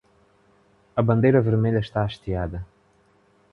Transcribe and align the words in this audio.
A 0.99 1.01
bandeira 1.03 1.45
vermelha 1.47 1.77
está 1.83 1.99
hasteada 2.03 2.59